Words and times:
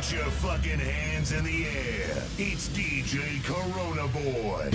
Put 0.00 0.12
your 0.12 0.30
fucking 0.30 0.78
hands 0.78 1.32
in 1.32 1.44
the 1.44 1.66
air. 1.66 2.22
It's 2.38 2.68
DJ 2.70 3.20
Coronaboy. 3.42 4.70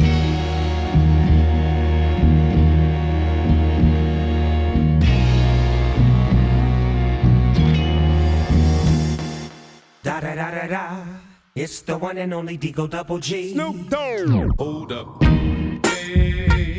Da 10.04 10.20
da 10.20 10.36
da 10.36 10.52
da 10.52 10.68
da. 10.68 11.04
It's 11.55 11.82
the 11.82 11.98
one 11.98 12.20
and 12.20 12.32
only 12.32 12.57
D-O-Double 12.57 13.18
G. 13.18 13.54
Snoop 13.54 13.89
Dogg. 13.89 14.52
Hold 14.60 14.92
up. 14.92 15.23
Hey, 15.23 16.78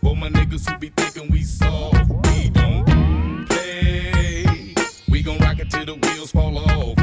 for 0.00 0.16
my 0.16 0.28
niggas 0.28 0.68
who 0.68 0.76
be 0.78 0.88
thinking 0.88 1.30
we 1.30 1.44
soft, 1.44 2.10
we 2.10 2.50
don't 2.50 3.46
play. 3.46 4.74
We 5.08 5.22
gon' 5.22 5.38
rock 5.38 5.60
it 5.60 5.70
till 5.70 5.84
the 5.84 5.94
wheels 5.94 6.32
fall 6.32 6.58
off. 6.58 6.95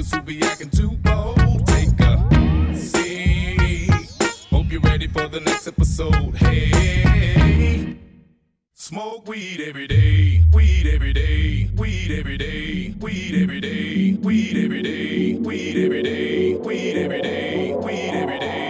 niggas 0.00 0.14
who 0.14 0.22
be 0.22 0.42
acting 0.42 0.70
too 0.70 0.90
bold. 1.02 1.66
Take 1.66 2.00
a 2.00 2.74
seat. 2.74 3.90
Hope 4.50 4.70
you're 4.70 4.80
ready 4.80 5.06
for 5.06 5.28
the 5.28 5.40
next 5.40 5.66
episode. 5.66 6.36
Hey. 6.36 7.98
Smoke 8.74 9.28
weed 9.28 9.60
every 9.60 9.86
day, 9.86 10.42
weed 10.52 10.86
every 10.86 11.12
day, 11.12 11.70
weed 11.76 12.10
every 12.18 12.36
day, 12.36 12.94
weed 12.98 13.42
every 13.42 13.60
day, 13.60 14.16
weed 14.20 14.56
every 14.56 14.82
day, 14.82 15.34
weed 15.34 15.84
every 15.84 16.02
day, 16.02 16.54
weed 16.54 16.96
every 16.96 17.22
day, 17.22 17.74
weed 17.74 18.10
every 18.10 18.38
day. 18.40 18.69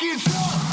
Fucking 0.00 0.18
jump! 0.18 0.69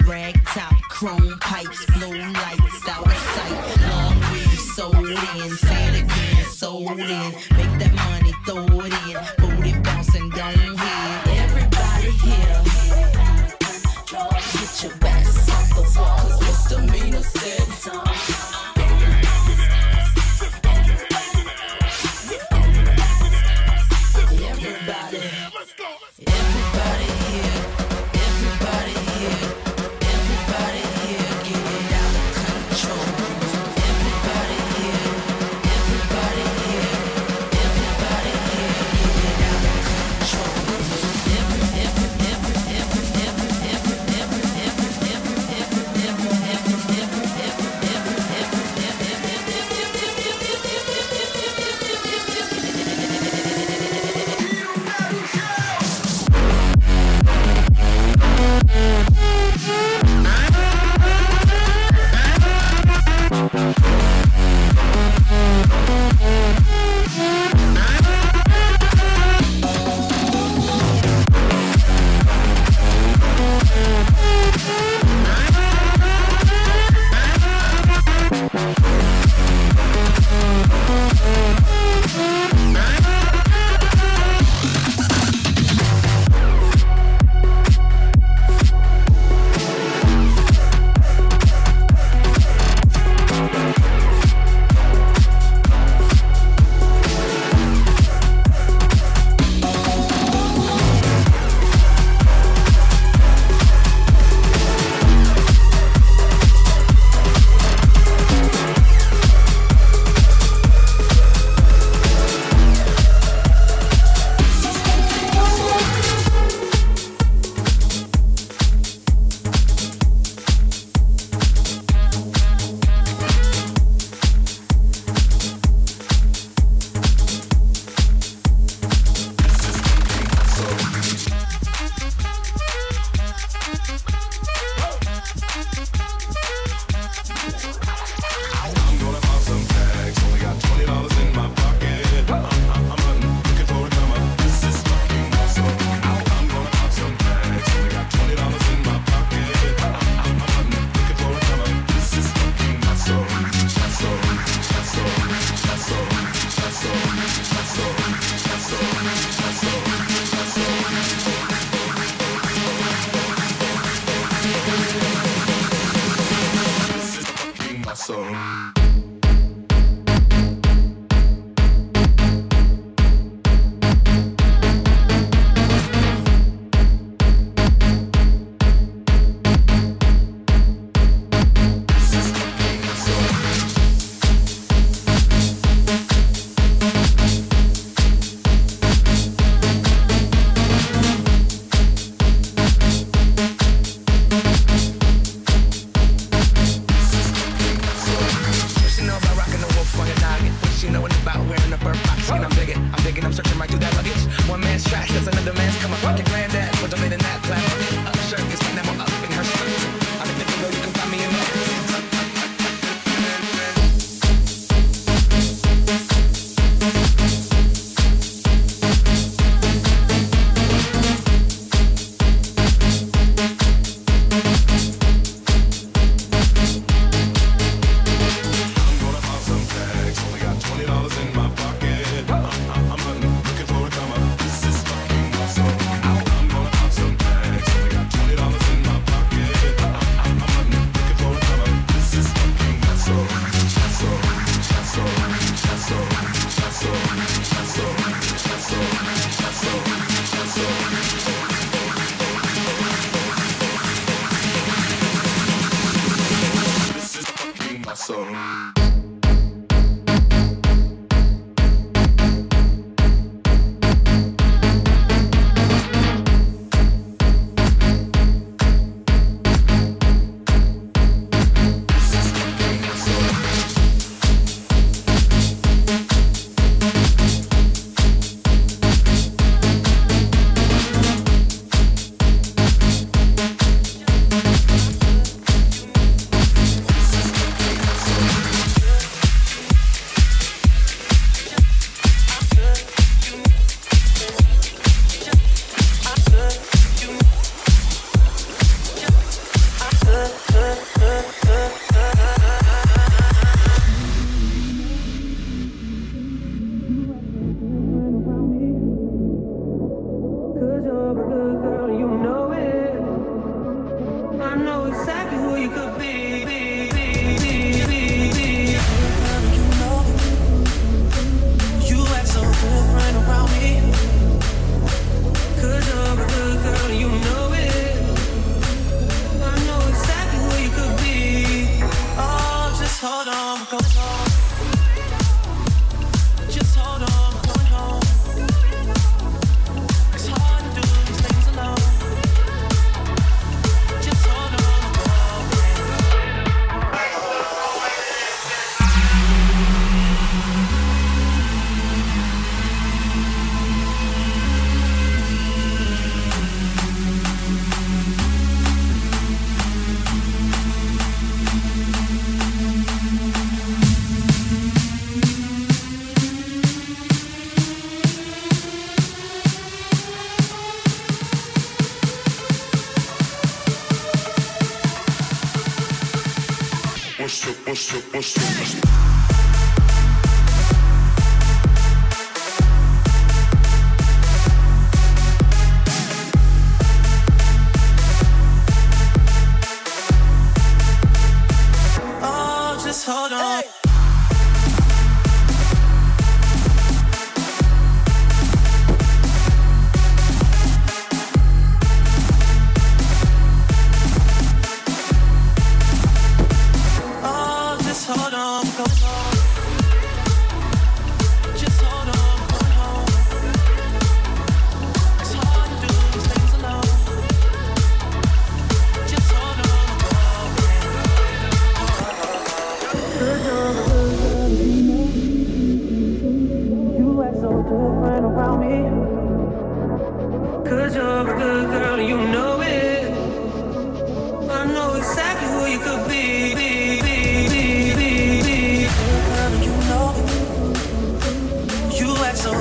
Rag 0.00 0.42
top, 0.46 0.74
chrome 0.88 1.38
pipes, 1.40 1.84
blue 1.86 2.18
lights 2.18 2.88
out 2.88 3.06
of 3.06 3.12
sight. 3.12 3.80
Long 3.90 4.16
weed 4.32 4.58
sold 4.58 4.94
in, 4.96 5.56
say 5.56 6.00
again, 6.00 6.44
sold 6.46 6.98
in. 6.98 7.32
Make 7.56 7.78
that 7.78 7.92
money, 7.94 8.32
throw 8.46 8.64
it 8.80 8.92
in, 9.06 9.16
booty 9.38 9.72
bouncing, 9.80 10.30
don't 10.30 10.78
hit. 10.78 11.26
Everybody 11.42 12.10
here, 12.10 12.62
get 14.08 14.82
your 14.82 14.96
backs 14.96 15.48
off 15.50 15.68
the 15.74 15.82
wall, 16.00 16.18
cause 16.18 16.40
misdemeanor 16.40 17.22
said. 17.22 17.71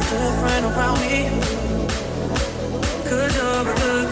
So 0.01 0.17
different 0.17 0.65
around 0.65 0.99
me. 1.01 1.29
Cause 3.07 3.35
you're 3.35 3.61
a 3.61 3.75
good 3.75 4.10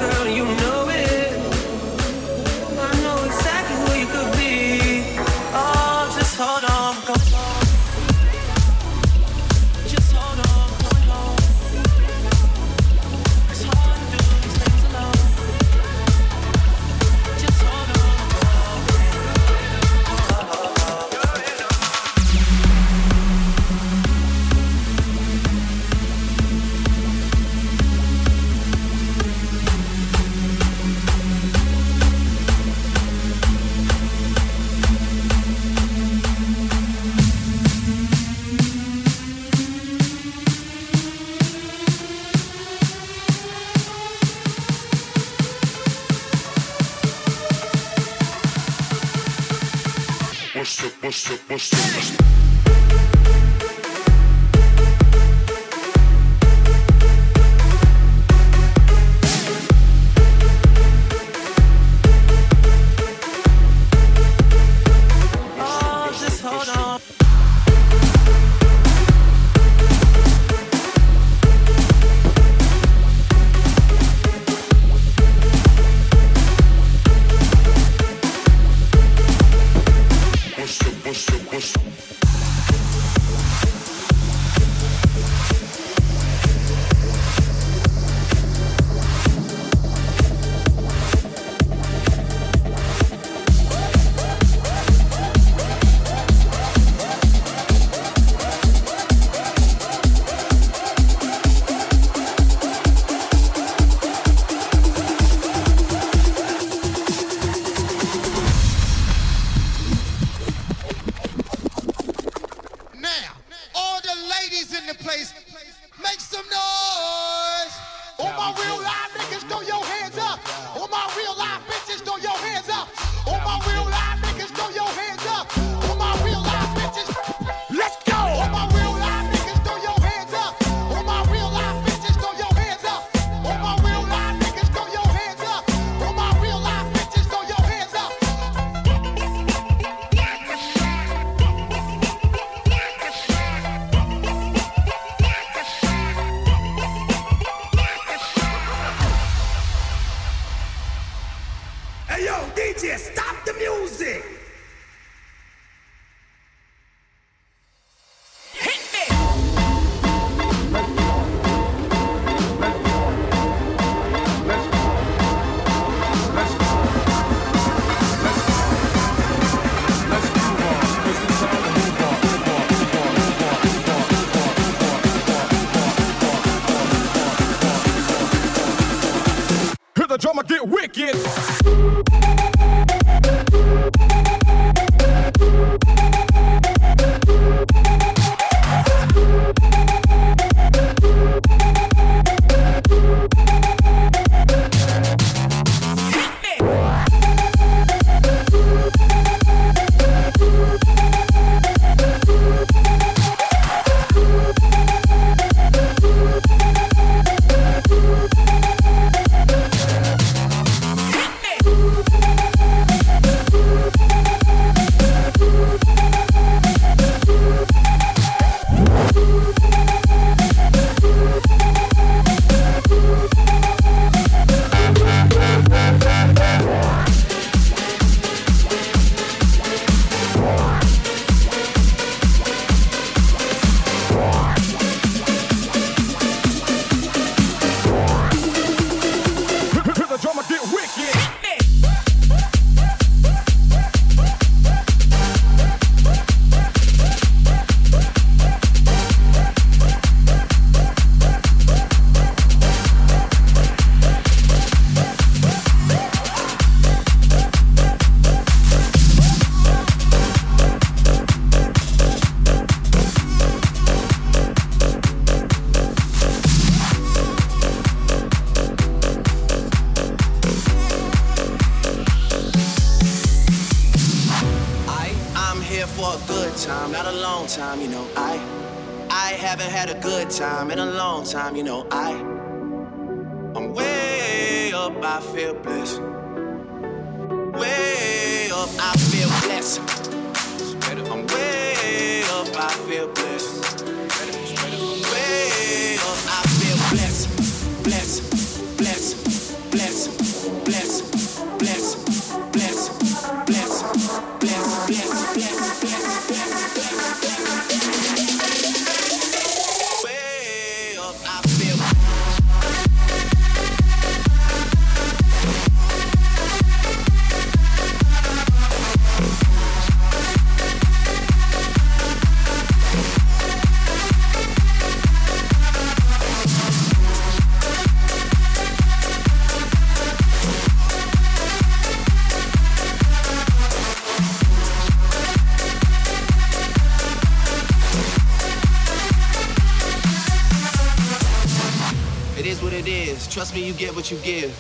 get 343.80 343.96
what 343.96 344.12
you 344.12 344.18
give. 344.18 344.52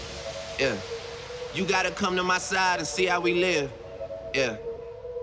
Yeah. 0.57 0.76
You 1.53 1.65
gotta 1.65 1.91
come 1.91 2.15
to 2.15 2.24
my 2.24 2.38
side 2.38 2.80
and 2.80 2.88
see 2.88 3.05
how 3.05 3.20
we 3.20 3.34
live. 3.34 3.70
Yeah. 4.34 4.55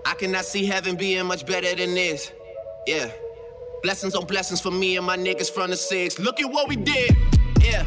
I 0.05 0.13
cannot 0.13 0.45
see 0.45 0.65
heaven 0.65 0.95
being 0.95 1.25
much 1.25 1.47
better 1.47 1.73
than 1.75 1.95
this. 1.95 2.31
Yeah. 2.85 3.09
Blessings 3.81 4.15
on 4.15 4.27
blessings 4.27 4.61
for 4.61 4.69
me 4.69 4.97
and 4.97 5.05
my 5.05 5.17
niggas 5.17 5.51
from 5.51 5.71
the 5.71 5.75
six. 5.75 6.19
Look 6.19 6.39
at 6.39 6.45
what 6.45 6.69
we 6.69 6.75
did. 6.75 7.17
Yeah. 7.59 7.85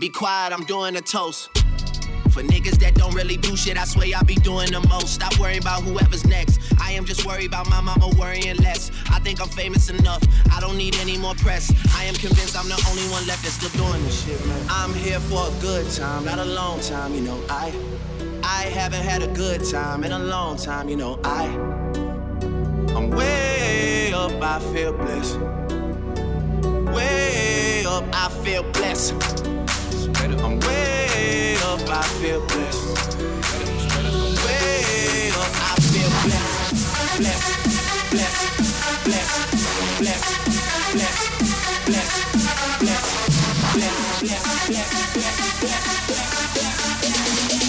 Be 0.00 0.08
quiet, 0.08 0.52
I'm 0.52 0.64
doing 0.64 0.96
a 0.96 1.00
toast. 1.00 1.48
For 2.30 2.42
niggas 2.42 2.78
that 2.80 2.94
don't 2.94 3.14
really 3.14 3.36
do 3.36 3.56
shit, 3.56 3.76
I 3.76 3.84
swear 3.84 4.08
I 4.16 4.22
be 4.22 4.36
doing 4.36 4.70
the 4.70 4.80
most. 4.88 5.14
Stop 5.14 5.38
worrying 5.38 5.60
about 5.60 5.82
whoever's 5.82 6.26
next. 6.26 6.60
I 6.80 6.92
am 6.92 7.04
just 7.04 7.26
worried 7.26 7.46
about 7.46 7.68
my 7.68 7.80
mama 7.80 8.08
worrying 8.18 8.56
less. 8.56 8.90
I 9.10 9.18
think 9.18 9.40
I'm 9.40 9.48
famous 9.48 9.90
enough. 9.90 10.22
I 10.52 10.60
don't 10.60 10.76
need 10.76 10.96
any 10.96 11.18
more 11.18 11.34
press. 11.34 11.72
I 11.94 12.04
am 12.04 12.14
convinced 12.14 12.56
I'm 12.56 12.68
the 12.68 12.82
only 12.90 13.02
one 13.12 13.26
left 13.26 13.42
that's 13.42 13.54
still 13.54 13.86
doing 13.86 14.02
this 14.04 14.24
shit, 14.24 14.46
man. 14.46 14.66
I'm 14.70 14.94
here 14.94 15.20
for 15.20 15.48
a 15.48 15.60
good 15.60 15.90
time, 15.90 16.24
not 16.24 16.38
a 16.38 16.44
long 16.44 16.80
time, 16.80 17.14
you 17.14 17.20
know. 17.20 17.38
I 17.48 17.72
I 18.42 18.64
haven't 18.64 19.02
had 19.02 19.22
a 19.22 19.28
good 19.28 19.64
time 19.64 20.04
in 20.04 20.12
a 20.12 20.18
long 20.18 20.56
time, 20.56 20.88
you 20.88 20.96
know. 20.96 21.20
I 21.24 21.46
I'm 22.96 23.10
way 23.10 24.12
up, 24.12 24.32
I 24.42 24.58
feel 24.72 24.92
blessed. 24.92 25.38
Way 26.94 27.84
up, 27.86 28.04
I 28.12 28.28
feel 28.44 28.62
blessed. 28.64 29.14
I'm 30.40 30.58
way 30.60 31.56
up, 31.64 31.80
I 31.88 32.02
feel 32.20 32.40
blessed. 32.46 33.18
Way 34.44 35.30
up, 35.30 35.54
I 35.54 35.76
feel 35.90 36.10
blessed. 36.24 37.18
Blessed, 37.18 37.56
blessed, 38.10 38.52
blessed, 39.02 39.04
blessed, 39.04 39.52
blessed, 39.98 40.36
blessed, 40.84 41.36
blessed, 41.92 42.30
blessed, 42.80 44.20
blessed, 44.22 44.66
blessed, 44.68 45.22
blessed, 45.22 45.96
blessed. 47.30 47.61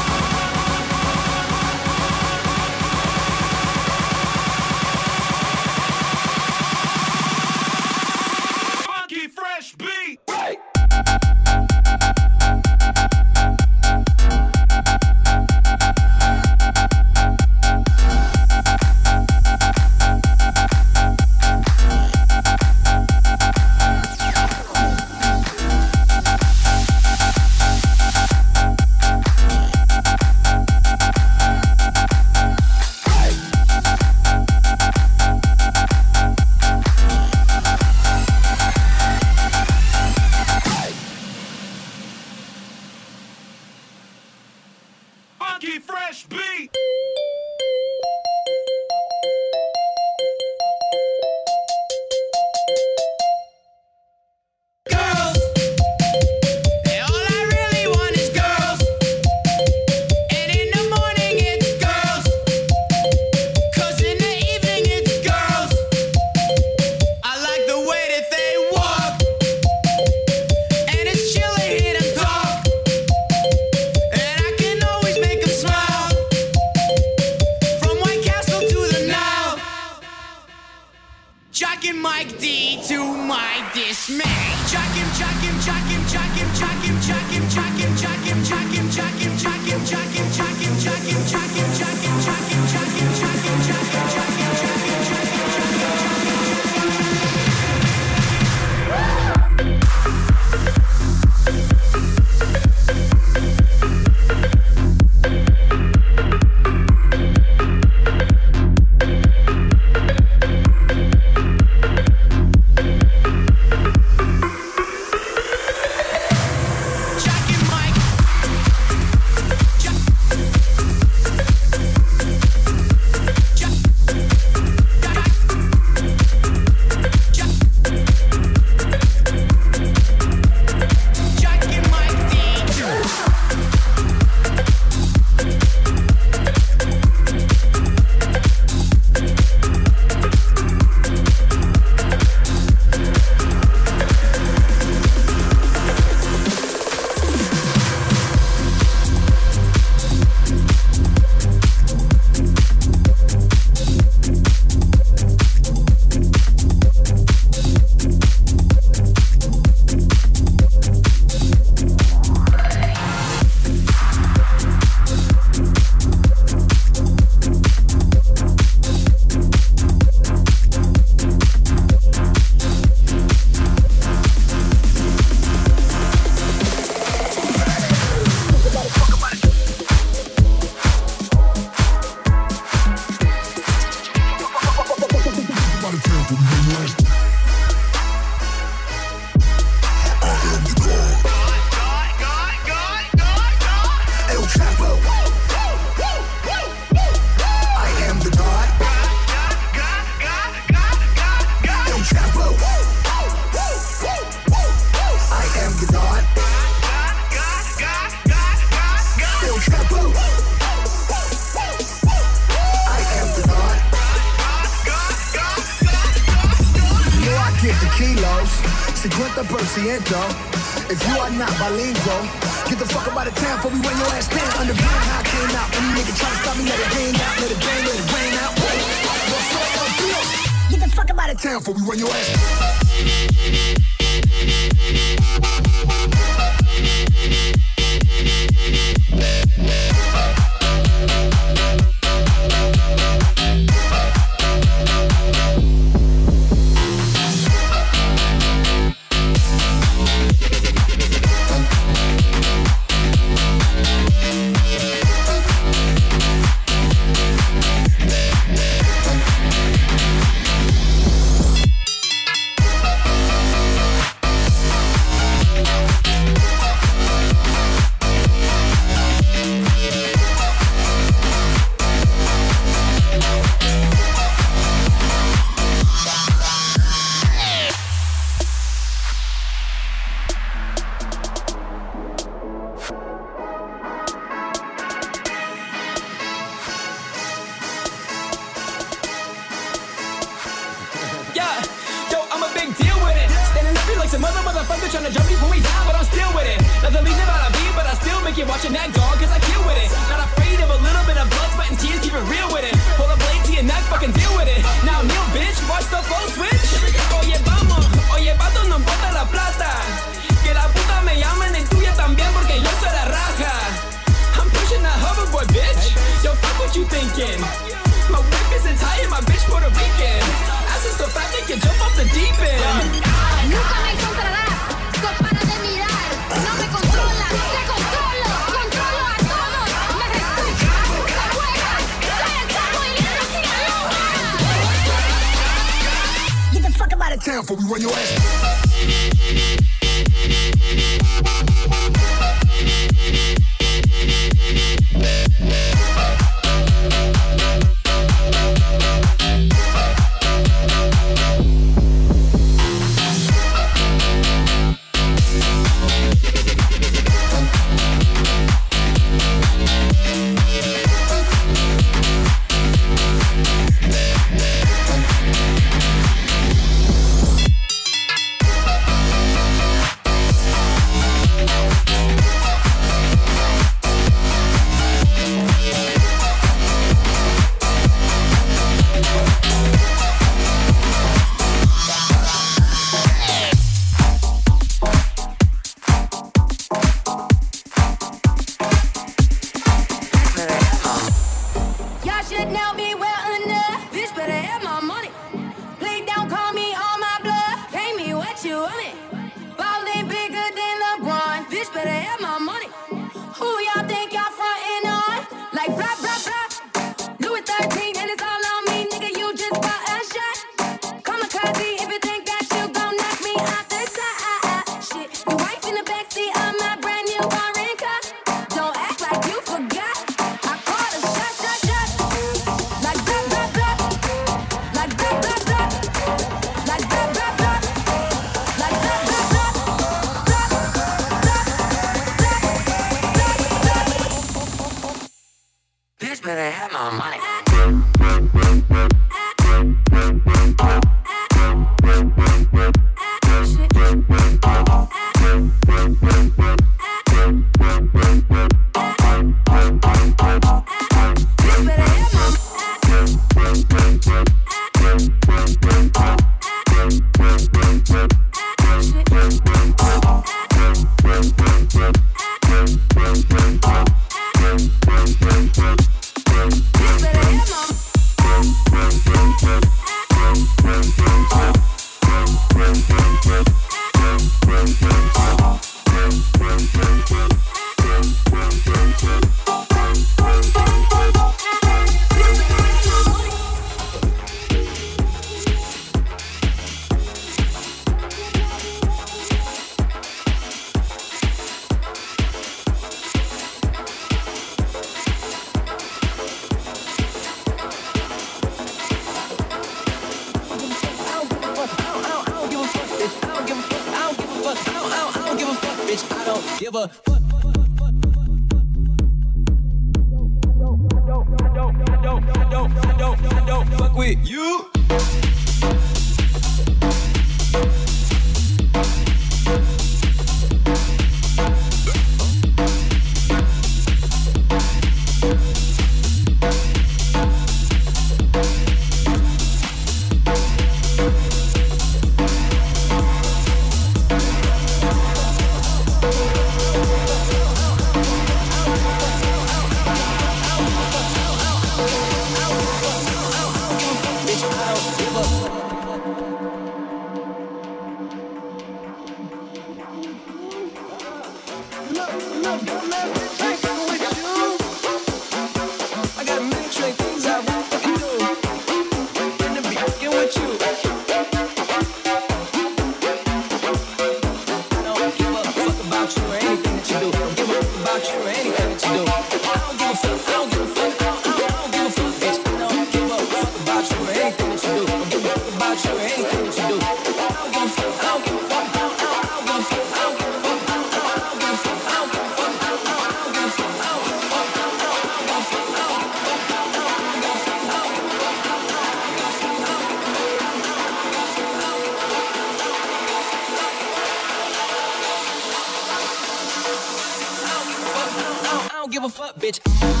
Bitch. 599.41 600.00